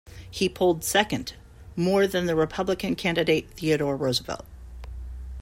He 0.31 0.49
polled 0.49 0.83
second, 0.83 1.33
more 1.75 2.07
than 2.07 2.25
the 2.25 2.35
Republican 2.35 2.95
candidate 2.95 3.51
Theodore 3.51 3.95
Roosevelt. 3.95 4.47